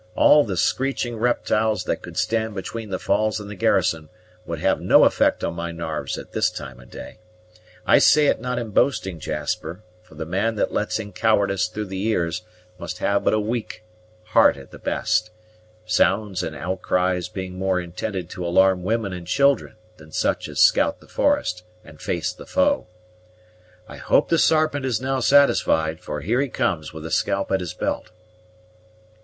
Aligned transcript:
All 0.15 0.43
the 0.43 0.57
screeching 0.57 1.17
reptyles 1.19 1.83
that 1.83 2.01
could 2.01 2.17
stand 2.17 2.55
between 2.55 2.89
the 2.89 2.97
falls 2.97 3.39
and 3.39 3.47
the 3.51 3.55
garrison 3.55 4.09
would 4.47 4.57
have 4.57 4.81
no 4.81 5.03
effect 5.03 5.43
on 5.43 5.53
my 5.53 5.71
narves 5.71 6.17
at 6.17 6.31
this 6.31 6.49
time 6.49 6.79
of 6.79 6.89
day. 6.89 7.19
I 7.85 7.99
say 7.99 8.25
it 8.25 8.41
not 8.41 8.57
in 8.57 8.71
boasting, 8.71 9.19
Jasper; 9.19 9.83
for 10.01 10.15
the 10.15 10.25
man 10.25 10.55
that 10.55 10.73
lets 10.73 10.97
in 10.97 11.13
cowardice 11.13 11.67
through 11.67 11.85
the 11.85 12.01
ears 12.03 12.41
must 12.79 12.97
have 12.97 13.23
but 13.23 13.35
a 13.35 13.39
weak 13.39 13.83
heart 14.23 14.57
at 14.57 14.71
the 14.71 14.79
best; 14.79 15.29
sounds 15.85 16.41
and 16.41 16.55
outcries 16.55 17.29
being 17.29 17.53
more 17.59 17.79
intended 17.79 18.27
to 18.31 18.43
alarm 18.43 18.81
women 18.81 19.13
and 19.13 19.27
children 19.27 19.75
than 19.97 20.11
such 20.11 20.49
as 20.49 20.59
scout 20.59 20.99
the 20.99 21.07
forest 21.07 21.61
and 21.85 22.01
face 22.01 22.33
the 22.33 22.47
foe. 22.47 22.87
I 23.87 23.97
hope 23.97 24.29
the 24.29 24.39
Sarpent 24.39 24.83
is 24.83 24.99
now 24.99 25.19
satisfied, 25.19 25.99
for 25.99 26.21
here 26.21 26.41
he 26.41 26.49
comes 26.49 26.91
with 26.91 27.03
the 27.03 27.11
scalp 27.11 27.51
at 27.51 27.59
his 27.59 27.75
belt." 27.75 28.09